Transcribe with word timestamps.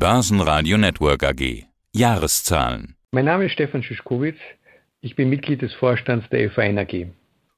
Börsenradio 0.00 0.78
Network 0.78 1.22
AG. 1.22 1.66
Jahreszahlen. 1.92 2.96
Mein 3.10 3.26
Name 3.26 3.44
ist 3.44 3.52
Stefan 3.52 3.82
Schischkowitz. 3.82 4.38
Ich 5.02 5.14
bin 5.14 5.28
Mitglied 5.28 5.60
des 5.60 5.74
Vorstands 5.74 6.26
der 6.30 6.50
FAN 6.50 6.78
AG. 6.78 7.08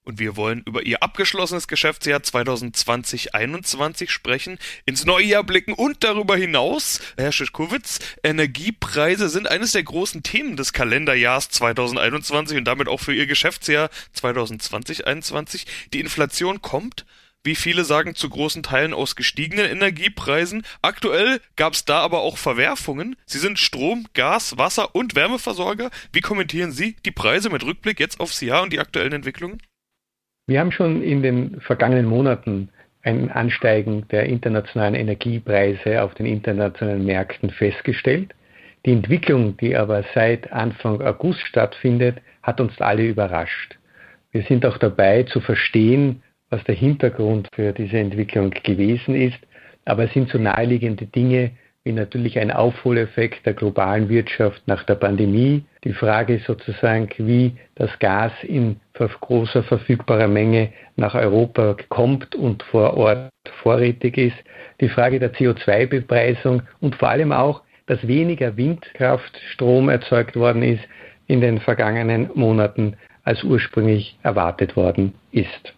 Und 0.02 0.18
wir 0.18 0.36
wollen 0.36 0.64
über 0.66 0.82
Ihr 0.84 1.04
abgeschlossenes 1.04 1.68
Geschäftsjahr 1.68 2.18
2020-21 2.18 4.10
sprechen, 4.10 4.58
ins 4.86 5.06
neue 5.06 5.26
Jahr 5.26 5.44
blicken 5.44 5.72
und 5.72 6.02
darüber 6.02 6.36
hinaus, 6.36 7.00
Herr 7.16 7.30
Schischkowitz, 7.30 8.00
Energiepreise 8.24 9.28
sind 9.28 9.48
eines 9.48 9.70
der 9.70 9.84
großen 9.84 10.24
Themen 10.24 10.56
des 10.56 10.72
Kalenderjahrs 10.72 11.48
2021 11.50 12.58
und 12.58 12.64
damit 12.64 12.88
auch 12.88 12.98
für 12.98 13.14
Ihr 13.14 13.28
Geschäftsjahr 13.28 13.88
2020-21. 14.16 15.64
Die 15.92 16.00
Inflation 16.00 16.60
kommt, 16.60 17.06
wie 17.44 17.54
viele 17.54 17.84
sagen, 17.84 18.14
zu 18.14 18.28
großen 18.28 18.62
Teilen 18.62 18.94
aus 18.94 19.16
gestiegenen 19.16 19.66
Energiepreisen. 19.66 20.62
Aktuell 20.80 21.40
gab 21.56 21.72
es 21.72 21.84
da 21.84 22.00
aber 22.00 22.20
auch 22.20 22.38
Verwerfungen. 22.38 23.16
Sie 23.26 23.38
sind 23.38 23.58
Strom, 23.58 24.06
Gas, 24.14 24.58
Wasser 24.58 24.94
und 24.94 25.14
Wärmeversorger. 25.14 25.90
Wie 26.12 26.20
kommentieren 26.20 26.72
Sie 26.72 26.96
die 27.04 27.10
Preise 27.10 27.50
mit 27.50 27.64
Rückblick 27.64 27.98
jetzt 27.98 28.20
aufs 28.20 28.40
Jahr 28.40 28.62
und 28.62 28.72
die 28.72 28.80
aktuellen 28.80 29.12
Entwicklungen? 29.12 29.60
Wir 30.46 30.60
haben 30.60 30.72
schon 30.72 31.02
in 31.02 31.22
den 31.22 31.60
vergangenen 31.60 32.06
Monaten 32.06 32.68
ein 33.02 33.30
Ansteigen 33.30 34.06
der 34.08 34.26
internationalen 34.26 34.94
Energiepreise 34.94 36.02
auf 36.02 36.14
den 36.14 36.26
internationalen 36.26 37.04
Märkten 37.04 37.50
festgestellt. 37.50 38.34
Die 38.86 38.92
Entwicklung, 38.92 39.56
die 39.56 39.76
aber 39.76 40.04
seit 40.14 40.52
Anfang 40.52 41.00
August 41.00 41.40
stattfindet, 41.40 42.18
hat 42.42 42.60
uns 42.60 42.80
alle 42.80 43.06
überrascht. 43.06 43.78
Wir 44.32 44.42
sind 44.44 44.64
auch 44.66 44.78
dabei 44.78 45.24
zu 45.24 45.40
verstehen, 45.40 46.22
was 46.52 46.62
der 46.64 46.74
Hintergrund 46.74 47.48
für 47.54 47.72
diese 47.72 47.98
Entwicklung 47.98 48.50
gewesen 48.50 49.14
ist. 49.14 49.38
Aber 49.86 50.04
es 50.04 50.12
sind 50.12 50.28
so 50.28 50.38
naheliegende 50.38 51.06
Dinge 51.06 51.50
wie 51.84 51.92
natürlich 51.92 52.38
ein 52.38 52.52
Aufholeffekt 52.52 53.44
der 53.44 53.54
globalen 53.54 54.08
Wirtschaft 54.08 54.62
nach 54.66 54.84
der 54.84 54.94
Pandemie. 54.94 55.64
Die 55.82 55.94
Frage 55.94 56.40
sozusagen, 56.46 57.08
wie 57.16 57.54
das 57.74 57.90
Gas 57.98 58.32
in 58.42 58.76
großer 59.20 59.64
verfügbarer 59.64 60.28
Menge 60.28 60.72
nach 60.94 61.14
Europa 61.14 61.76
kommt 61.88 62.36
und 62.36 62.62
vor 62.62 62.96
Ort 62.96 63.30
vorrätig 63.62 64.16
ist. 64.16 64.36
Die 64.80 64.88
Frage 64.90 65.18
der 65.18 65.32
CO2-Bepreisung 65.32 66.62
und 66.80 66.94
vor 66.94 67.08
allem 67.08 67.32
auch, 67.32 67.62
dass 67.86 68.06
weniger 68.06 68.56
Windkraftstrom 68.56 69.88
erzeugt 69.88 70.36
worden 70.36 70.62
ist 70.62 70.84
in 71.26 71.40
den 71.40 71.58
vergangenen 71.58 72.30
Monaten, 72.34 72.96
als 73.24 73.42
ursprünglich 73.42 74.16
erwartet 74.22 74.76
worden 74.76 75.14
ist. 75.32 75.74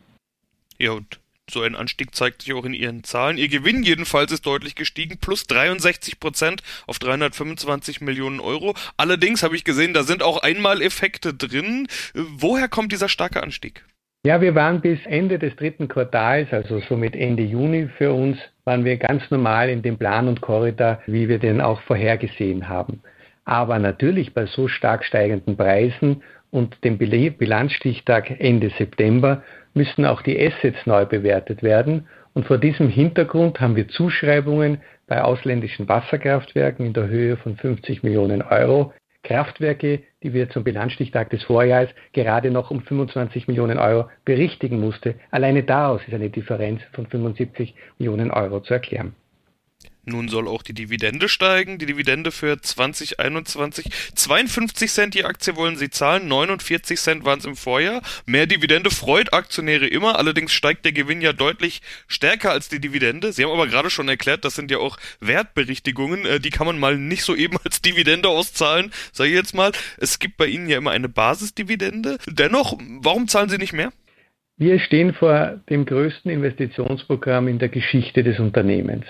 Ja, 0.84 0.92
und 0.92 1.18
so 1.48 1.62
ein 1.62 1.76
Anstieg 1.76 2.14
zeigt 2.14 2.42
sich 2.42 2.52
auch 2.52 2.66
in 2.66 2.74
Ihren 2.74 3.04
Zahlen. 3.04 3.38
Ihr 3.38 3.48
Gewinn 3.48 3.84
jedenfalls 3.84 4.30
ist 4.32 4.44
deutlich 4.44 4.74
gestiegen, 4.74 5.16
plus 5.18 5.46
63 5.46 6.20
Prozent 6.20 6.62
auf 6.86 6.98
325 6.98 8.02
Millionen 8.02 8.38
Euro. 8.38 8.74
Allerdings 8.98 9.42
habe 9.42 9.56
ich 9.56 9.64
gesehen, 9.64 9.94
da 9.94 10.02
sind 10.02 10.22
auch 10.22 10.42
Einmaleffekte 10.42 11.32
drin. 11.32 11.88
Woher 12.12 12.68
kommt 12.68 12.92
dieser 12.92 13.08
starke 13.08 13.42
Anstieg? 13.42 13.82
Ja, 14.26 14.42
wir 14.42 14.54
waren 14.54 14.82
bis 14.82 14.98
Ende 15.06 15.38
des 15.38 15.56
dritten 15.56 15.88
Quartals, 15.88 16.52
also 16.52 16.80
somit 16.80 17.16
Ende 17.16 17.44
Juni 17.44 17.88
für 17.96 18.12
uns, 18.12 18.36
waren 18.64 18.84
wir 18.84 18.98
ganz 18.98 19.22
normal 19.30 19.70
in 19.70 19.80
dem 19.80 19.96
Plan 19.96 20.28
und 20.28 20.42
Korridor, 20.42 21.00
wie 21.06 21.30
wir 21.30 21.38
den 21.38 21.62
auch 21.62 21.80
vorhergesehen 21.80 22.68
haben. 22.68 23.00
Aber 23.46 23.78
natürlich 23.78 24.34
bei 24.34 24.44
so 24.44 24.68
stark 24.68 25.06
steigenden 25.06 25.56
Preisen 25.56 26.22
und 26.50 26.76
dem 26.84 26.98
Bilanzstichtag 26.98 28.38
Ende 28.38 28.70
September 28.76 29.42
müssen 29.74 30.06
auch 30.06 30.22
die 30.22 30.38
Assets 30.40 30.86
neu 30.86 31.04
bewertet 31.04 31.62
werden. 31.62 32.08
Und 32.32 32.46
vor 32.46 32.58
diesem 32.58 32.88
Hintergrund 32.88 33.60
haben 33.60 33.76
wir 33.76 33.88
Zuschreibungen 33.88 34.80
bei 35.06 35.22
ausländischen 35.22 35.88
Wasserkraftwerken 35.88 36.86
in 36.86 36.92
der 36.92 37.08
Höhe 37.08 37.36
von 37.36 37.56
50 37.56 38.02
Millionen 38.02 38.42
Euro. 38.42 38.92
Kraftwerke, 39.22 40.02
die 40.22 40.32
wir 40.34 40.50
zum 40.50 40.64
Bilanzstichtag 40.64 41.30
des 41.30 41.42
Vorjahres 41.44 41.90
gerade 42.12 42.50
noch 42.50 42.70
um 42.70 42.82
25 42.82 43.48
Millionen 43.48 43.78
Euro 43.78 44.08
berichtigen 44.24 44.80
musste. 44.80 45.14
Alleine 45.30 45.62
daraus 45.62 46.02
ist 46.06 46.14
eine 46.14 46.30
Differenz 46.30 46.82
von 46.92 47.06
75 47.06 47.74
Millionen 47.98 48.30
Euro 48.30 48.60
zu 48.60 48.74
erklären. 48.74 49.14
Nun 50.06 50.28
soll 50.28 50.48
auch 50.48 50.62
die 50.62 50.74
Dividende 50.74 51.28
steigen. 51.28 51.78
Die 51.78 51.86
Dividende 51.86 52.30
für 52.30 52.60
2021. 52.60 53.86
52 54.14 54.90
Cent 54.90 55.14
die 55.14 55.24
Aktie 55.24 55.56
wollen 55.56 55.76
sie 55.76 55.90
zahlen. 55.90 56.28
49 56.28 56.98
Cent 56.98 57.24
waren 57.24 57.38
es 57.38 57.44
im 57.44 57.56
Vorjahr. 57.56 58.02
Mehr 58.26 58.46
Dividende 58.46 58.90
freut 58.90 59.32
Aktionäre 59.32 59.86
immer. 59.86 60.18
Allerdings 60.18 60.52
steigt 60.52 60.84
der 60.84 60.92
Gewinn 60.92 61.20
ja 61.20 61.32
deutlich 61.32 61.80
stärker 62.06 62.50
als 62.50 62.68
die 62.68 62.80
Dividende. 62.80 63.32
Sie 63.32 63.44
haben 63.44 63.52
aber 63.52 63.66
gerade 63.66 63.90
schon 63.90 64.08
erklärt, 64.08 64.44
das 64.44 64.54
sind 64.54 64.70
ja 64.70 64.78
auch 64.78 64.98
Wertberichtigungen. 65.20 66.26
Äh, 66.26 66.40
die 66.40 66.50
kann 66.50 66.66
man 66.66 66.78
mal 66.78 66.98
nicht 66.98 67.24
so 67.24 67.34
eben 67.34 67.56
als 67.64 67.80
Dividende 67.82 68.28
auszahlen. 68.28 68.92
Sag 69.12 69.26
ich 69.26 69.34
jetzt 69.34 69.54
mal. 69.54 69.72
Es 69.98 70.18
gibt 70.18 70.36
bei 70.36 70.46
Ihnen 70.46 70.68
ja 70.68 70.78
immer 70.78 70.90
eine 70.90 71.08
Basisdividende. 71.08 72.18
Dennoch, 72.26 72.78
warum 73.00 73.28
zahlen 73.28 73.48
Sie 73.48 73.58
nicht 73.58 73.72
mehr? 73.72 73.92
Wir 74.56 74.78
stehen 74.78 75.14
vor 75.14 75.60
dem 75.68 75.84
größten 75.84 76.30
Investitionsprogramm 76.30 77.48
in 77.48 77.58
der 77.58 77.68
Geschichte 77.68 78.22
des 78.22 78.38
Unternehmens. 78.38 79.04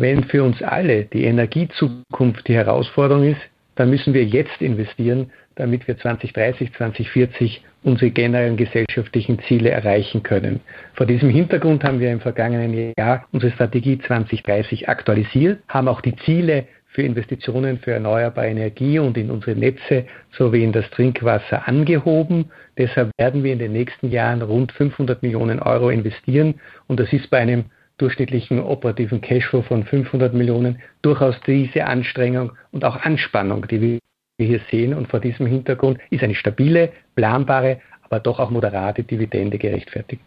Wenn 0.00 0.22
für 0.22 0.44
uns 0.44 0.62
alle 0.62 1.06
die 1.06 1.24
Energiezukunft 1.24 2.46
die 2.46 2.54
Herausforderung 2.54 3.24
ist, 3.24 3.40
dann 3.74 3.90
müssen 3.90 4.14
wir 4.14 4.24
jetzt 4.24 4.62
investieren, 4.62 5.32
damit 5.56 5.88
wir 5.88 5.98
2030, 5.98 6.72
2040 6.74 7.64
unsere 7.82 8.12
generellen 8.12 8.56
gesellschaftlichen 8.56 9.40
Ziele 9.48 9.70
erreichen 9.70 10.22
können. 10.22 10.60
Vor 10.94 11.06
diesem 11.06 11.30
Hintergrund 11.30 11.82
haben 11.82 11.98
wir 11.98 12.12
im 12.12 12.20
vergangenen 12.20 12.92
Jahr 12.96 13.26
unsere 13.32 13.50
Strategie 13.50 13.98
2030 13.98 14.88
aktualisiert, 14.88 15.58
haben 15.66 15.88
auch 15.88 16.00
die 16.00 16.14
Ziele 16.14 16.68
für 16.86 17.02
Investitionen 17.02 17.80
für 17.80 17.90
erneuerbare 17.90 18.46
Energie 18.46 19.00
und 19.00 19.18
in 19.18 19.32
unsere 19.32 19.58
Netze 19.58 20.06
sowie 20.30 20.62
in 20.62 20.70
das 20.70 20.88
Trinkwasser 20.90 21.66
angehoben. 21.66 22.52
Deshalb 22.78 23.10
werden 23.18 23.42
wir 23.42 23.52
in 23.52 23.58
den 23.58 23.72
nächsten 23.72 24.10
Jahren 24.12 24.42
rund 24.42 24.70
500 24.70 25.24
Millionen 25.24 25.58
Euro 25.58 25.90
investieren 25.90 26.54
und 26.86 27.00
das 27.00 27.12
ist 27.12 27.30
bei 27.30 27.38
einem 27.38 27.64
durchschnittlichen 27.98 28.60
operativen 28.60 29.20
Cashflow 29.20 29.62
von 29.62 29.84
500 29.84 30.32
Millionen 30.32 30.80
durchaus 31.02 31.40
diese 31.46 31.84
Anstrengung 31.84 32.52
und 32.72 32.84
auch 32.84 32.96
Anspannung, 32.96 33.66
die 33.68 33.80
wir 33.80 33.98
hier 34.40 34.60
sehen. 34.70 34.94
Und 34.94 35.08
vor 35.08 35.20
diesem 35.20 35.46
Hintergrund 35.46 35.98
ist 36.10 36.22
eine 36.22 36.34
stabile, 36.34 36.92
planbare, 37.16 37.80
aber 38.02 38.20
doch 38.20 38.38
auch 38.38 38.50
moderate 38.50 39.02
Dividende 39.02 39.58
gerechtfertigt. 39.58 40.22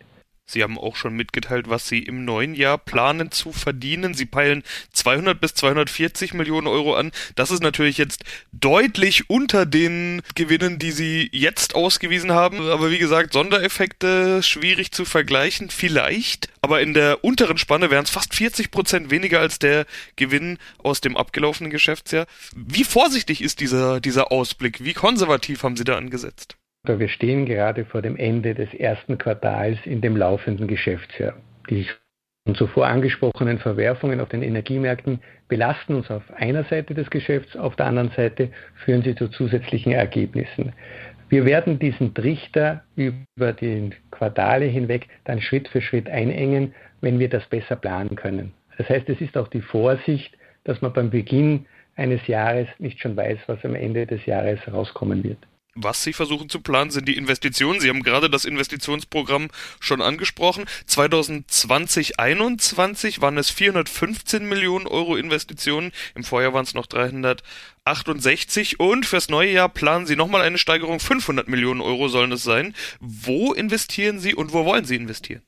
Sie 0.52 0.64
haben 0.64 0.78
auch 0.78 0.96
schon 0.96 1.16
mitgeteilt, 1.16 1.70
was 1.70 1.88
Sie 1.88 2.00
im 2.00 2.26
neuen 2.26 2.54
Jahr 2.56 2.78
planen 2.78 3.32
zu 3.32 3.52
verdienen. 3.52 4.14
Sie 4.14 4.26
peilen 4.26 4.64
200 4.94 5.40
bis 5.40 5.54
240 5.56 6.34
Millionen 6.34 6.68
Euro 6.68 6.96
an. 6.96 7.12
Das 7.36 7.52
ist 7.52 7.64
natürlich 7.64 7.98
jetzt 7.98 8.24
deutlich 8.52 9.30
unter 9.30 9.66
den 9.66 10.22
Gewinnen, 10.36 10.78
die 10.80 10.92
Sie 10.92 11.30
jetzt 11.32 11.76
ausgewiesen 11.76 12.32
haben. 12.32 12.70
Aber 12.70 12.92
wie 12.92 12.98
gesagt, 12.98 13.34
Sondereffekte 13.34 14.44
schwierig 14.44 14.92
zu 14.92 15.06
vergleichen. 15.06 15.70
Vielleicht. 15.70 16.50
Aber 16.62 16.82
in 16.82 16.94
der 16.94 17.24
unteren 17.24 17.58
Spanne 17.58 17.90
wären 17.90 18.04
es 18.04 18.10
fast 18.10 18.36
40 18.36 18.72
Prozent 18.72 19.10
weniger 19.10 19.40
als 19.40 19.58
der 19.58 19.86
Gewinn 20.16 20.58
aus 20.78 21.02
dem 21.02 21.18
abgelaufenen 21.18 21.72
Geschäftsjahr. 21.72 22.28
Wie 22.56 22.84
vorsichtig 22.84 23.42
ist 23.42 23.60
dieser, 23.60 24.00
dieser 24.00 24.32
Ausblick? 24.32 24.84
Wie 24.84 24.94
konservativ 24.94 25.64
haben 25.64 25.78
Sie 25.78 25.84
da 25.84 25.98
angesetzt? 25.98 26.58
Wir 26.84 27.10
stehen 27.10 27.46
gerade 27.46 27.86
vor 27.86 28.02
dem 28.02 28.18
Ende 28.18 28.56
des 28.56 28.74
ersten 28.74 29.20
Quartals 29.20 29.78
in 29.86 30.02
dem 30.02 30.18
laufenden 30.18 30.68
Geschäftsjahr. 30.68 31.36
Die 31.70 31.84
schon 31.84 32.56
zuvor 32.56 32.88
angesprochenen 32.88 33.60
Verwerfungen 33.60 34.20
auf 34.20 34.30
den 34.30 34.42
Energiemärkten 34.42 35.20
belasten 35.48 35.94
uns 35.94 36.10
auf 36.10 36.24
einer 36.34 36.64
Seite 36.64 36.96
des 36.96 37.08
Geschäfts, 37.12 37.56
auf 37.56 37.76
der 37.76 37.86
anderen 37.86 38.10
Seite 38.16 38.50
führen 38.84 39.04
sie 39.04 39.14
zu 39.14 39.28
zusätzlichen 39.28 39.92
Ergebnissen. 39.92 40.74
Wir 41.30 41.46
werden 41.46 41.78
diesen 41.78 42.16
Trichter 42.16 42.84
über 42.96 43.54
die 43.54 43.92
Quartale 44.10 44.66
hinweg 44.66 45.08
dann 45.26 45.40
Schritt 45.40 45.68
für 45.68 45.82
Schritt 45.82 46.10
einengen, 46.10 46.74
wenn 47.02 47.20
wir 47.20 47.30
das 47.30 47.46
besser 47.46 47.76
planen 47.76 48.16
können. 48.16 48.54
Das 48.80 48.90
heißt, 48.90 49.08
es 49.08 49.22
ist 49.22 49.38
auch 49.38 49.50
die 49.50 49.62
Vorsicht, 49.62 50.36
dass 50.64 50.82
man 50.82 50.94
beim 50.94 51.12
Beginn 51.12 51.68
eines 51.96 52.26
Jahres 52.26 52.68
nicht 52.80 53.00
schon 53.00 53.16
weiß, 53.16 53.38
was 53.46 53.64
am 53.64 53.76
Ende 53.76 54.08
des 54.08 54.26
Jahres 54.26 54.60
rauskommen 54.72 55.24
wird. 55.24 55.38
Was 55.76 56.04
Sie 56.04 56.12
versuchen 56.12 56.50
zu 56.50 56.60
planen, 56.60 56.92
sind 56.92 57.08
die 57.08 57.16
Investitionen. 57.16 57.80
Sie 57.80 57.88
haben 57.88 58.04
gerade 58.04 58.30
das 58.30 58.44
Investitionsprogramm 58.44 59.48
schon 59.80 60.02
angesprochen. 60.02 60.66
2020, 60.86 62.16
2021 62.18 63.22
waren 63.22 63.38
es 63.38 63.50
415 63.50 64.48
Millionen 64.50 64.86
Euro 64.86 65.16
Investitionen. 65.16 65.94
Im 66.14 66.26
Vorjahr 66.26 66.54
waren 66.54 66.66
es 66.66 66.74
noch 66.74 66.88
368. 66.88 68.82
Und 68.82 69.06
fürs 69.06 69.30
neue 69.30 69.52
Jahr 69.52 69.70
planen 69.70 70.08
Sie 70.08 70.18
nochmal 70.18 70.42
eine 70.42 70.58
Steigerung. 70.58 71.00
500 71.00 71.48
Millionen 71.48 71.80
Euro 71.80 72.10
sollen 72.10 72.34
es 72.34 72.44
sein. 72.44 72.76
Wo 73.00 73.54
investieren 73.54 74.20
Sie 74.20 74.36
und 74.36 74.52
wo 74.52 74.66
wollen 74.66 74.84
Sie 74.84 74.96
investieren? 74.96 75.42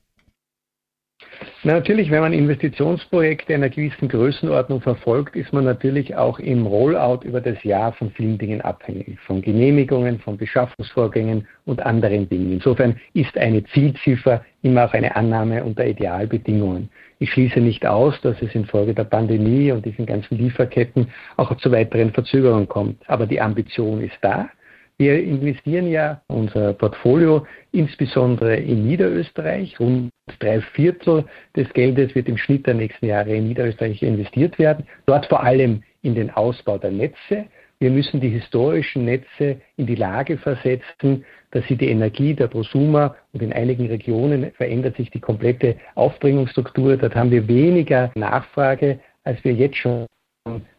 Natürlich, 1.64 2.10
wenn 2.10 2.20
man 2.20 2.32
Investitionsprojekte 2.32 3.54
einer 3.54 3.68
gewissen 3.68 4.08
Größenordnung 4.08 4.80
verfolgt, 4.80 5.36
ist 5.36 5.52
man 5.52 5.64
natürlich 5.64 6.14
auch 6.16 6.38
im 6.38 6.66
Rollout 6.66 7.20
über 7.24 7.40
das 7.40 7.62
Jahr 7.64 7.92
von 7.92 8.10
vielen 8.10 8.38
Dingen 8.38 8.60
abhängig. 8.60 9.18
Von 9.26 9.40
Genehmigungen, 9.40 10.18
von 10.20 10.36
Beschaffungsvorgängen 10.36 11.46
und 11.64 11.84
anderen 11.84 12.28
Dingen. 12.28 12.52
Insofern 12.52 13.00
ist 13.14 13.36
eine 13.38 13.64
Zielziffer 13.64 14.44
immer 14.62 14.86
auch 14.86 14.92
eine 14.94 15.14
Annahme 15.16 15.64
unter 15.64 15.86
Idealbedingungen. 15.86 16.88
Ich 17.18 17.30
schließe 17.32 17.60
nicht 17.60 17.86
aus, 17.86 18.20
dass 18.22 18.40
es 18.42 18.54
infolge 18.54 18.92
der 18.92 19.04
Pandemie 19.04 19.72
und 19.72 19.84
diesen 19.84 20.06
ganzen 20.06 20.36
Lieferketten 20.36 21.08
auch 21.36 21.56
zu 21.56 21.70
weiteren 21.70 22.12
Verzögerungen 22.12 22.68
kommt. 22.68 22.98
Aber 23.08 23.26
die 23.26 23.40
Ambition 23.40 24.00
ist 24.02 24.18
da. 24.20 24.48
Wir 24.96 25.20
investieren 25.22 25.88
ja 25.88 26.22
unser 26.28 26.72
Portfolio 26.72 27.44
insbesondere 27.72 28.56
in 28.56 28.86
Niederösterreich. 28.86 29.80
Rund 29.80 30.10
drei 30.38 30.60
Viertel 30.60 31.24
des 31.56 31.68
Geldes 31.72 32.14
wird 32.14 32.28
im 32.28 32.36
Schnitt 32.36 32.66
der 32.66 32.74
nächsten 32.74 33.06
Jahre 33.06 33.34
in 33.34 33.48
Niederösterreich 33.48 34.02
investiert 34.02 34.56
werden. 34.58 34.86
Dort 35.06 35.26
vor 35.26 35.42
allem 35.42 35.82
in 36.02 36.14
den 36.14 36.30
Ausbau 36.30 36.78
der 36.78 36.92
Netze. 36.92 37.46
Wir 37.80 37.90
müssen 37.90 38.20
die 38.20 38.28
historischen 38.28 39.04
Netze 39.04 39.60
in 39.76 39.86
die 39.86 39.96
Lage 39.96 40.38
versetzen, 40.38 41.24
dass 41.50 41.66
sie 41.66 41.76
die 41.76 41.88
Energie 41.88 42.32
der 42.32 42.46
Prosumer 42.46 43.16
und 43.32 43.42
in 43.42 43.52
einigen 43.52 43.86
Regionen 43.86 44.52
verändert 44.52 44.96
sich 44.96 45.10
die 45.10 45.20
komplette 45.20 45.76
Aufbringungsstruktur. 45.96 46.96
Dort 46.96 47.16
haben 47.16 47.32
wir 47.32 47.48
weniger 47.48 48.12
Nachfrage, 48.14 49.00
als 49.24 49.42
wir 49.42 49.54
jetzt 49.54 49.76
schon 49.76 50.06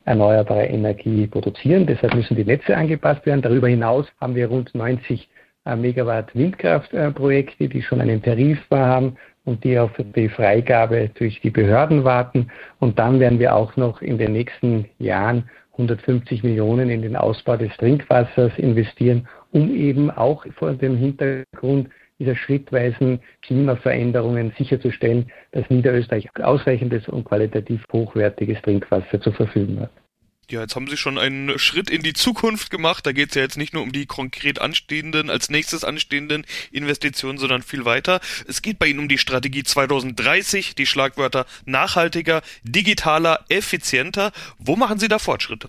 erneuerbare 0.05 0.67
Energie 0.67 1.25
produzieren. 1.25 1.87
Deshalb 1.87 2.13
müssen 2.13 2.35
die 2.35 2.45
Netze 2.45 2.77
angepasst 2.77 3.25
werden. 3.25 3.41
Darüber 3.41 3.67
hinaus 3.67 4.05
haben 4.21 4.35
wir 4.35 4.47
rund 4.47 4.73
90 4.75 5.27
äh, 5.65 5.75
Megawatt 5.75 6.35
Windkraftprojekte, 6.35 7.67
die 7.67 7.81
schon 7.81 7.99
einen 7.99 8.21
Tarif 8.21 8.59
haben 8.69 9.17
und 9.43 9.63
die 9.63 9.79
auf 9.79 9.91
die 9.97 10.29
Freigabe 10.29 11.09
durch 11.15 11.41
die 11.41 11.49
Behörden 11.49 12.03
warten. 12.03 12.51
Und 12.79 12.99
dann 12.99 13.19
werden 13.19 13.39
wir 13.39 13.55
auch 13.55 13.75
noch 13.75 14.03
in 14.03 14.19
den 14.19 14.33
nächsten 14.33 14.85
Jahren 14.99 15.49
150 15.71 16.43
Millionen 16.43 16.91
in 16.91 17.01
den 17.01 17.15
Ausbau 17.15 17.57
des 17.57 17.75
Trinkwassers 17.77 18.51
investieren, 18.57 19.27
um 19.51 19.73
eben 19.73 20.11
auch 20.11 20.45
vor 20.57 20.73
dem 20.73 20.95
Hintergrund 20.95 21.89
dieser 22.19 22.35
schrittweisen 22.35 23.19
Klimaveränderungen 23.41 24.53
sicherzustellen, 24.57 25.31
dass 25.51 25.69
Niederösterreich 25.69 26.29
ausreichendes 26.41 27.07
und 27.07 27.25
qualitativ 27.25 27.83
hochwertiges 27.91 28.61
Trinkwasser 28.61 29.19
zur 29.21 29.33
Verfügung 29.33 29.81
hat. 29.81 29.91
Ja, 30.51 30.61
jetzt 30.61 30.75
haben 30.75 30.87
Sie 30.87 30.95
schon 30.95 31.17
einen 31.17 31.57
Schritt 31.57 31.89
in 31.89 32.03
die 32.03 32.13
Zukunft 32.13 32.69
gemacht. 32.69 33.07
Da 33.07 33.13
geht 33.13 33.29
es 33.29 33.35
ja 33.35 33.41
jetzt 33.41 33.57
nicht 33.57 33.73
nur 33.73 33.81
um 33.81 33.91
die 33.91 34.05
konkret 34.05 34.61
anstehenden, 34.61 35.31
als 35.31 35.49
nächstes 35.49 35.83
anstehenden 35.83 36.45
Investitionen, 36.71 37.39
sondern 37.39 37.63
viel 37.63 37.83
weiter. 37.83 38.19
Es 38.47 38.61
geht 38.61 38.77
bei 38.77 38.85
Ihnen 38.85 38.99
um 38.99 39.07
die 39.07 39.17
Strategie 39.17 39.63
2030, 39.63 40.75
die 40.75 40.85
Schlagwörter 40.85 41.47
nachhaltiger, 41.65 42.43
digitaler, 42.63 43.43
effizienter. 43.49 44.31
Wo 44.59 44.75
machen 44.75 44.99
Sie 44.99 45.07
da 45.07 45.17
Fortschritte? 45.17 45.67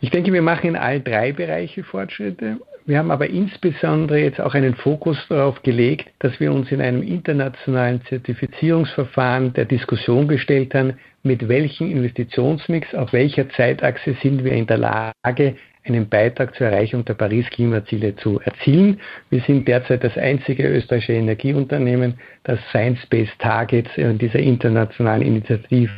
Ich 0.00 0.10
denke, 0.10 0.32
wir 0.32 0.42
machen 0.42 0.68
in 0.68 0.76
all 0.76 1.00
drei 1.02 1.32
Bereiche 1.32 1.84
Fortschritte. 1.84 2.60
Wir 2.84 2.98
haben 2.98 3.12
aber 3.12 3.30
insbesondere 3.30 4.18
jetzt 4.18 4.40
auch 4.40 4.54
einen 4.54 4.74
Fokus 4.74 5.16
darauf 5.28 5.62
gelegt, 5.62 6.10
dass 6.18 6.40
wir 6.40 6.52
uns 6.52 6.72
in 6.72 6.80
einem 6.80 7.02
internationalen 7.02 8.02
Zertifizierungsverfahren 8.06 9.52
der 9.52 9.66
Diskussion 9.66 10.26
gestellt 10.26 10.74
haben, 10.74 10.94
mit 11.22 11.46
welchem 11.48 11.92
Investitionsmix, 11.92 12.92
auf 12.94 13.12
welcher 13.12 13.48
Zeitachse 13.50 14.16
sind 14.20 14.42
wir 14.42 14.52
in 14.52 14.66
der 14.66 14.78
Lage, 14.78 15.54
einen 15.84 16.08
Beitrag 16.08 16.54
zur 16.54 16.68
Erreichung 16.68 17.04
der 17.04 17.14
Paris-Klimaziele 17.14 18.14
zu 18.16 18.40
erzielen. 18.40 19.00
Wir 19.30 19.40
sind 19.40 19.66
derzeit 19.66 20.04
das 20.04 20.16
einzige 20.16 20.68
österreichische 20.68 21.14
Energieunternehmen, 21.14 22.14
das 22.44 22.60
Science-Based 22.70 23.38
Targets 23.38 23.90
in 23.96 24.18
dieser 24.18 24.38
internationalen 24.38 25.22
Initiative 25.22 25.90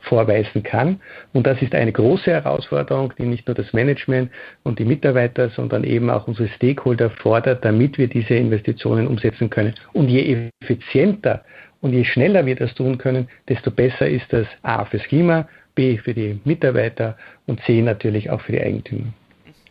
vorweisen 0.00 0.62
kann. 0.62 1.00
Und 1.32 1.46
das 1.46 1.60
ist 1.62 1.74
eine 1.74 1.92
große 1.92 2.30
Herausforderung, 2.30 3.12
die 3.18 3.26
nicht 3.26 3.46
nur 3.46 3.54
das 3.54 3.72
Management 3.72 4.30
und 4.64 4.78
die 4.78 4.84
Mitarbeiter, 4.84 5.50
sondern 5.50 5.84
eben 5.84 6.10
auch 6.10 6.26
unsere 6.26 6.48
Stakeholder 6.48 7.10
fordert, 7.10 7.64
damit 7.64 7.98
wir 7.98 8.08
diese 8.08 8.34
Investitionen 8.34 9.06
umsetzen 9.06 9.50
können. 9.50 9.74
Und 9.92 10.08
je 10.08 10.50
effizienter 10.60 11.44
und 11.80 11.92
je 11.92 12.04
schneller 12.04 12.44
wir 12.44 12.56
das 12.56 12.74
tun 12.74 12.98
können, 12.98 13.28
desto 13.48 13.70
besser 13.70 14.08
ist 14.08 14.32
das 14.32 14.46
A 14.62 14.84
fürs 14.84 15.04
Klima, 15.04 15.48
B 15.76 15.96
für 15.98 16.12
die 16.12 16.40
Mitarbeiter 16.44 17.16
und 17.46 17.60
C 17.62 17.82
natürlich 17.82 18.30
auch 18.30 18.40
für 18.40 18.52
die 18.52 18.60
Eigentümer. 18.60 19.12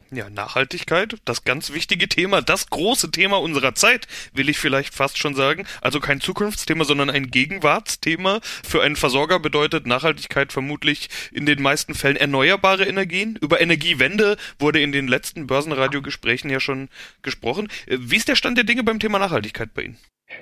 Ja, 0.09 0.29
Nachhaltigkeit, 0.29 1.17
das 1.25 1.43
ganz 1.43 1.73
wichtige 1.73 2.07
Thema, 2.07 2.41
das 2.41 2.69
große 2.69 3.11
Thema 3.11 3.41
unserer 3.41 3.75
Zeit, 3.75 4.07
will 4.31 4.47
ich 4.47 4.57
vielleicht 4.57 4.93
fast 4.93 5.17
schon 5.17 5.35
sagen. 5.35 5.67
Also 5.81 5.99
kein 5.99 6.21
Zukunftsthema, 6.21 6.85
sondern 6.85 7.09
ein 7.09 7.29
Gegenwartsthema. 7.29 8.39
Für 8.63 8.83
einen 8.83 8.95
Versorger 8.95 9.39
bedeutet 9.39 9.85
Nachhaltigkeit 9.85 10.53
vermutlich 10.53 11.09
in 11.33 11.45
den 11.45 11.61
meisten 11.61 11.93
Fällen 11.93 12.15
erneuerbare 12.15 12.85
Energien. 12.85 13.37
Über 13.41 13.59
Energiewende 13.59 14.37
wurde 14.59 14.79
in 14.79 14.93
den 14.93 15.09
letzten 15.09 15.45
Börsenradiogesprächen 15.45 16.49
ja 16.49 16.61
schon 16.61 16.87
gesprochen. 17.21 17.67
Wie 17.87 18.15
ist 18.15 18.29
der 18.29 18.35
Stand 18.35 18.57
der 18.57 18.63
Dinge 18.63 18.83
beim 18.83 18.99
Thema 18.99 19.19
Nachhaltigkeit 19.19 19.73
bei 19.73 19.83
Ihnen? 19.83 19.97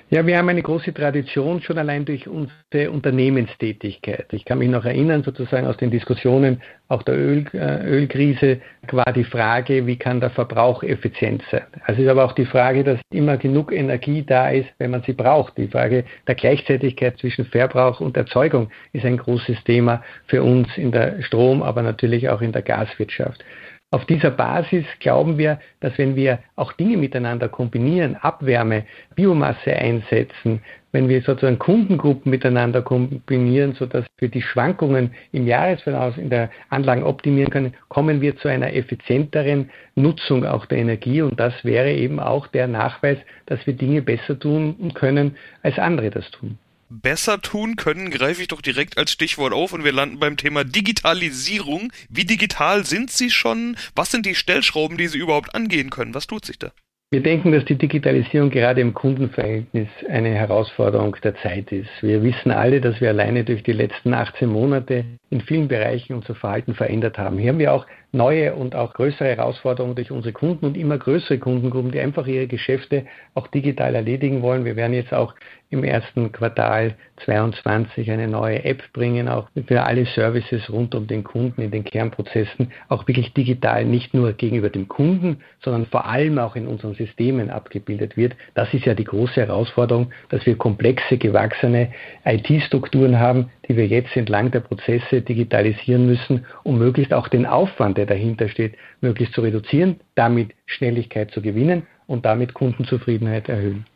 Ja, 0.08 0.24
wir 0.24 0.38
haben 0.38 0.48
eine 0.48 0.62
große 0.62 0.94
Tradition 0.94 1.60
schon 1.62 1.78
allein 1.78 2.04
durch 2.04 2.28
unsere 2.28 2.92
Unternehmenstätigkeit. 2.92 4.26
Ich 4.32 4.44
kann 4.44 4.58
mich 4.58 4.68
noch 4.68 4.84
erinnern, 4.84 5.24
sozusagen 5.24 5.66
aus 5.66 5.76
den 5.78 5.90
Diskussionen 5.90 6.62
auch 6.86 7.02
der 7.02 7.16
Öl, 7.16 7.44
äh, 7.52 7.84
Ölkrise 7.84 8.60
war 8.92 9.12
die 9.12 9.24
Frage, 9.24 9.84
wie 9.86 9.96
kann 9.96 10.20
der 10.20 10.30
Verbrauch 10.30 10.84
effizient 10.84 11.42
sein. 11.50 11.64
Also 11.84 12.02
ist 12.02 12.08
aber 12.08 12.24
auch 12.24 12.34
die 12.34 12.46
Frage, 12.46 12.84
dass 12.84 13.00
immer 13.10 13.36
genug 13.36 13.72
Energie 13.72 14.22
da 14.22 14.50
ist, 14.50 14.68
wenn 14.78 14.92
man 14.92 15.02
sie 15.02 15.12
braucht. 15.12 15.56
Die 15.58 15.66
Frage 15.66 16.04
der 16.28 16.36
Gleichzeitigkeit 16.36 17.18
zwischen 17.18 17.44
Verbrauch 17.46 18.00
und 18.00 18.16
Erzeugung 18.16 18.70
ist 18.92 19.04
ein 19.04 19.16
großes 19.16 19.64
Thema 19.64 20.04
für 20.26 20.44
uns 20.44 20.68
in 20.76 20.92
der 20.92 21.20
Strom, 21.22 21.64
aber 21.64 21.82
natürlich 21.82 22.28
auch 22.28 22.42
in 22.42 22.52
der 22.52 22.62
Gaswirtschaft. 22.62 23.44
Auf 23.92 24.04
dieser 24.04 24.32
Basis 24.32 24.84
glauben 24.98 25.38
wir, 25.38 25.60
dass 25.78 25.96
wenn 25.96 26.16
wir 26.16 26.40
auch 26.56 26.72
Dinge 26.72 26.96
miteinander 26.96 27.48
kombinieren, 27.48 28.16
Abwärme, 28.16 28.84
Biomasse 29.14 29.72
einsetzen, 29.76 30.60
wenn 30.90 31.08
wir 31.08 31.22
sozusagen 31.22 31.60
Kundengruppen 31.60 32.30
miteinander 32.30 32.82
kombinieren, 32.82 33.74
sodass 33.74 34.04
wir 34.18 34.28
die 34.28 34.42
Schwankungen 34.42 35.14
im 35.30 35.46
Jahresverlauf 35.46 36.18
in 36.18 36.30
der 36.30 36.50
Anlagen 36.68 37.04
optimieren 37.04 37.50
können, 37.50 37.74
kommen 37.88 38.20
wir 38.20 38.36
zu 38.38 38.48
einer 38.48 38.74
effizienteren 38.74 39.70
Nutzung 39.94 40.44
auch 40.44 40.66
der 40.66 40.78
Energie. 40.78 41.22
Und 41.22 41.38
das 41.38 41.54
wäre 41.64 41.92
eben 41.92 42.18
auch 42.18 42.48
der 42.48 42.66
Nachweis, 42.66 43.18
dass 43.46 43.64
wir 43.68 43.74
Dinge 43.74 44.02
besser 44.02 44.36
tun 44.36 44.92
können, 44.94 45.36
als 45.62 45.78
andere 45.78 46.10
das 46.10 46.28
tun 46.32 46.58
besser 46.88 47.40
tun 47.40 47.76
können, 47.76 48.10
greife 48.10 48.42
ich 48.42 48.48
doch 48.48 48.60
direkt 48.60 48.98
als 48.98 49.10
Stichwort 49.10 49.52
auf 49.52 49.72
und 49.72 49.84
wir 49.84 49.92
landen 49.92 50.18
beim 50.18 50.36
Thema 50.36 50.64
Digitalisierung. 50.64 51.92
Wie 52.08 52.24
digital 52.24 52.84
sind 52.84 53.10
Sie 53.10 53.30
schon? 53.30 53.76
Was 53.94 54.10
sind 54.10 54.26
die 54.26 54.34
Stellschrauben, 54.34 54.96
die 54.96 55.08
Sie 55.08 55.18
überhaupt 55.18 55.54
angehen 55.54 55.90
können? 55.90 56.14
Was 56.14 56.26
tut 56.26 56.44
sich 56.44 56.58
da? 56.58 56.72
Wir 57.12 57.22
denken, 57.22 57.52
dass 57.52 57.64
die 57.64 57.76
Digitalisierung 57.76 58.50
gerade 58.50 58.80
im 58.80 58.92
Kundenverhältnis 58.92 59.88
eine 60.08 60.30
Herausforderung 60.30 61.14
der 61.22 61.36
Zeit 61.36 61.70
ist. 61.70 61.88
Wir 62.00 62.20
wissen 62.24 62.50
alle, 62.50 62.80
dass 62.80 63.00
wir 63.00 63.10
alleine 63.10 63.44
durch 63.44 63.62
die 63.62 63.72
letzten 63.72 64.12
18 64.12 64.48
Monate 64.48 65.04
in 65.30 65.40
vielen 65.40 65.68
Bereichen 65.68 66.14
unser 66.14 66.34
Verhalten 66.34 66.74
verändert 66.74 67.16
haben. 67.16 67.38
Hier 67.38 67.50
haben 67.50 67.60
wir 67.60 67.72
auch 67.72 67.86
neue 68.12 68.54
und 68.54 68.74
auch 68.74 68.94
größere 68.94 69.28
Herausforderungen 69.28 69.94
durch 69.94 70.10
unsere 70.10 70.32
Kunden 70.32 70.66
und 70.66 70.76
immer 70.76 70.98
größere 70.98 71.38
Kundengruppen, 71.38 71.92
die 71.92 72.00
einfach 72.00 72.26
ihre 72.26 72.46
Geschäfte 72.46 73.06
auch 73.34 73.46
digital 73.48 73.94
erledigen 73.94 74.42
wollen. 74.42 74.64
Wir 74.64 74.76
werden 74.76 74.94
jetzt 74.94 75.12
auch 75.12 75.34
im 75.70 75.82
ersten 75.82 76.30
Quartal 76.30 76.94
22 77.24 78.10
eine 78.10 78.28
neue 78.28 78.64
App 78.64 78.82
bringen, 78.92 79.28
auch 79.28 79.48
für 79.66 79.82
alle 79.82 80.06
Services 80.06 80.70
rund 80.70 80.94
um 80.94 81.08
den 81.08 81.24
Kunden 81.24 81.60
in 81.60 81.70
den 81.72 81.82
Kernprozessen, 81.82 82.72
auch 82.88 83.08
wirklich 83.08 83.32
digital 83.34 83.84
nicht 83.84 84.14
nur 84.14 84.32
gegenüber 84.32 84.70
dem 84.70 84.86
Kunden, 84.86 85.38
sondern 85.62 85.86
vor 85.86 86.06
allem 86.06 86.38
auch 86.38 86.54
in 86.54 86.68
unseren 86.68 86.94
Systemen 86.94 87.50
abgebildet 87.50 88.16
wird. 88.16 88.36
Das 88.54 88.72
ist 88.74 88.84
ja 88.84 88.94
die 88.94 89.04
große 89.04 89.40
Herausforderung, 89.40 90.12
dass 90.28 90.46
wir 90.46 90.56
komplexe, 90.56 91.18
gewachsene 91.18 91.92
IT-Strukturen 92.24 93.18
haben, 93.18 93.50
die 93.68 93.76
wir 93.76 93.86
jetzt 93.86 94.16
entlang 94.16 94.50
der 94.50 94.60
Prozesse 94.60 95.22
digitalisieren 95.22 96.06
müssen, 96.06 96.46
um 96.62 96.78
möglichst 96.78 97.12
auch 97.12 97.28
den 97.28 97.46
Aufwand, 97.46 97.98
der 97.98 98.06
dahinter 98.06 98.48
steht, 98.48 98.74
möglichst 99.00 99.34
zu 99.34 99.40
reduzieren, 99.40 100.00
damit 100.14 100.52
Schnelligkeit 100.66 101.30
zu 101.30 101.42
gewinnen 101.42 101.86
und 102.06 102.24
damit 102.24 102.54
Kundenzufriedenheit 102.54 103.48
erhöhen. 103.48 103.86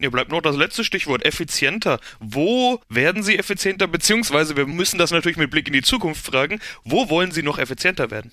Ja, 0.00 0.08
bleibt 0.08 0.30
noch 0.30 0.40
das 0.40 0.56
letzte 0.56 0.82
Stichwort, 0.82 1.26
effizienter. 1.26 2.00
Wo 2.20 2.80
werden 2.88 3.22
Sie 3.22 3.38
effizienter, 3.38 3.86
beziehungsweise 3.86 4.56
wir 4.56 4.66
müssen 4.66 4.98
das 4.98 5.10
natürlich 5.10 5.36
mit 5.36 5.50
Blick 5.50 5.66
in 5.66 5.74
die 5.74 5.82
Zukunft 5.82 6.24
fragen, 6.24 6.58
wo 6.84 7.10
wollen 7.10 7.32
Sie 7.32 7.42
noch 7.42 7.58
effizienter 7.58 8.10
werden? 8.10 8.32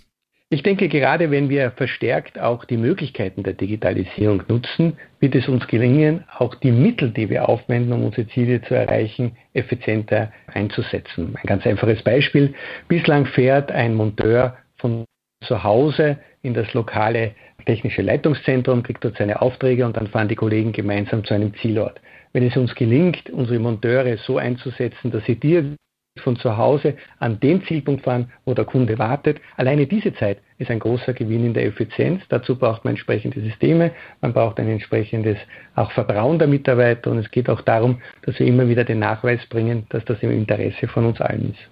Ich 0.49 0.63
denke, 0.63 0.87
gerade 0.87 1.29
wenn 1.29 1.49
wir 1.49 1.71
verstärkt 1.71 2.39
auch 2.39 2.63
die 2.63 2.77
Möglichkeiten 2.77 3.43
der 3.43 3.53
Digitalisierung 3.53 4.43
nutzen, 4.47 4.97
wird 5.19 5.35
es 5.35 5.49
uns 5.49 5.67
gelingen, 5.67 6.23
auch 6.37 6.55
die 6.55 6.71
Mittel, 6.71 7.11
die 7.11 7.29
wir 7.29 7.49
aufwenden, 7.49 7.91
um 7.91 8.05
unsere 8.05 8.29
Ziele 8.29 8.61
zu 8.61 8.73
erreichen, 8.73 9.35
effizienter 9.53 10.31
einzusetzen. 10.53 11.35
Ein 11.35 11.47
ganz 11.47 11.65
einfaches 11.65 12.01
Beispiel. 12.01 12.53
Bislang 12.87 13.25
fährt 13.25 13.73
ein 13.73 13.93
Monteur 13.93 14.55
von 14.77 15.03
zu 15.45 15.63
Hause 15.65 16.17
in 16.43 16.53
das 16.53 16.73
lokale 16.73 17.35
technische 17.65 18.01
Leitungszentrum, 18.01 18.83
kriegt 18.83 19.03
dort 19.03 19.17
seine 19.17 19.41
Aufträge 19.41 19.85
und 19.85 19.97
dann 19.97 20.07
fahren 20.07 20.29
die 20.29 20.35
Kollegen 20.35 20.71
gemeinsam 20.71 21.25
zu 21.25 21.33
einem 21.33 21.53
Zielort. 21.55 21.99
wenn 22.33 22.47
es 22.47 22.55
uns 22.55 22.73
gelingt, 22.75 23.29
unsere 23.31 23.59
Monteure 23.59 24.17
so 24.17 24.37
einzusetzen, 24.37 25.11
dass 25.11 25.25
sie 25.25 25.35
dir 25.35 25.75
von 26.21 26.37
zu 26.37 26.57
Hause 26.57 26.95
an 27.19 27.39
den 27.39 27.63
Zielpunkt 27.65 28.03
fahren, 28.03 28.31
wo 28.45 28.53
der 28.53 28.65
Kunde 28.65 28.97
wartet. 28.97 29.39
Alleine 29.55 29.87
diese 29.87 30.13
Zeit 30.15 30.39
ist 30.57 30.71
ein 30.71 30.79
großer 30.79 31.13
Gewinn 31.13 31.45
in 31.45 31.53
der 31.53 31.65
Effizienz. 31.65 32.23
Dazu 32.29 32.55
braucht 32.55 32.83
man 32.83 32.93
entsprechende 32.93 33.41
Systeme, 33.41 33.91
man 34.21 34.33
braucht 34.33 34.59
ein 34.59 34.69
entsprechendes 34.69 35.37
auch 35.75 35.91
Vertrauen 35.91 36.39
der 36.39 36.47
Mitarbeiter 36.47 37.11
und 37.11 37.19
es 37.19 37.31
geht 37.31 37.49
auch 37.49 37.61
darum, 37.61 38.01
dass 38.23 38.39
wir 38.39 38.47
immer 38.47 38.67
wieder 38.67 38.83
den 38.83 38.99
Nachweis 38.99 39.45
bringen, 39.47 39.85
dass 39.89 40.03
das 40.05 40.21
im 40.21 40.31
Interesse 40.31 40.87
von 40.87 41.05
uns 41.05 41.21
allen 41.21 41.51
ist. 41.51 41.69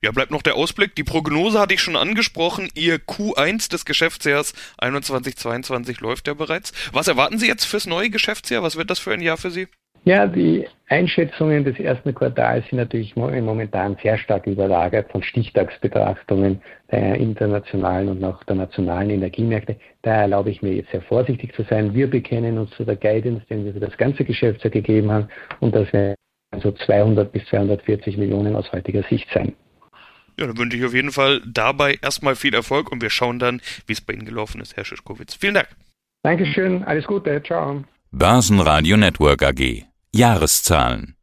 Ja, 0.00 0.12
bleibt 0.12 0.30
noch 0.30 0.42
der 0.42 0.54
Ausblick. 0.54 0.94
Die 0.94 1.02
Prognose 1.02 1.58
hatte 1.58 1.74
ich 1.74 1.80
schon 1.80 1.96
angesprochen. 1.96 2.68
Ihr 2.74 2.98
Q1 2.98 3.68
des 3.68 3.84
Geschäftsjahres 3.84 4.54
21-22 4.80 6.00
läuft 6.00 6.28
ja 6.28 6.34
bereits. 6.34 6.72
Was 6.92 7.08
erwarten 7.08 7.38
Sie 7.38 7.48
jetzt 7.48 7.64
fürs 7.64 7.86
neue 7.86 8.08
Geschäftsjahr? 8.08 8.62
Was 8.62 8.76
wird 8.76 8.90
das 8.90 9.00
für 9.00 9.12
ein 9.12 9.20
Jahr 9.20 9.36
für 9.36 9.50
Sie? 9.50 9.66
Ja, 10.08 10.26
die 10.26 10.66
Einschätzungen 10.88 11.64
des 11.64 11.78
ersten 11.78 12.14
Quartals 12.14 12.66
sind 12.70 12.78
natürlich 12.78 13.14
momentan 13.14 13.94
sehr 14.02 14.16
stark 14.16 14.46
überlagert 14.46 15.12
von 15.12 15.22
Stichtagsbetrachtungen 15.22 16.62
der 16.90 17.16
internationalen 17.16 18.08
und 18.08 18.24
auch 18.24 18.42
der 18.44 18.56
nationalen 18.56 19.10
Energiemärkte. 19.10 19.76
Da 20.00 20.22
erlaube 20.22 20.48
ich 20.48 20.62
mir 20.62 20.72
jetzt 20.72 20.90
sehr 20.92 21.02
vorsichtig 21.02 21.54
zu 21.54 21.62
sein. 21.64 21.92
Wir 21.92 22.08
bekennen 22.08 22.56
uns 22.56 22.70
zu 22.70 22.84
der 22.84 22.96
Guidance, 22.96 23.44
den 23.50 23.66
wir 23.66 23.74
für 23.74 23.80
das 23.80 23.94
ganze 23.98 24.24
Geschäftsjahr 24.24 24.70
gegeben 24.70 25.10
haben 25.10 25.28
und 25.60 25.74
dass 25.74 25.92
wir 25.92 26.14
also 26.52 26.72
200 26.72 27.30
bis 27.30 27.44
240 27.50 28.16
Millionen 28.16 28.56
aus 28.56 28.72
heutiger 28.72 29.02
Sicht 29.10 29.28
sein. 29.34 29.52
Ja, 30.40 30.46
dann 30.46 30.56
wünsche 30.56 30.78
ich 30.78 30.86
auf 30.86 30.94
jeden 30.94 31.12
Fall 31.12 31.42
dabei 31.46 31.98
erstmal 32.00 32.34
viel 32.34 32.54
Erfolg 32.54 32.90
und 32.90 33.02
wir 33.02 33.10
schauen 33.10 33.38
dann, 33.38 33.60
wie 33.86 33.92
es 33.92 34.00
bei 34.00 34.14
Ihnen 34.14 34.24
gelaufen 34.24 34.62
ist, 34.62 34.74
Herr 34.74 34.86
Schischkowitz. 34.86 35.34
Vielen 35.34 35.52
Dank. 35.52 35.68
Dankeschön, 36.22 36.82
alles 36.84 37.06
Gute, 37.06 37.42
ciao. 37.42 37.84
Börsenradio 38.10 38.96
Network 38.96 39.42
AG 39.42 39.84
Jahreszahlen 40.10 41.16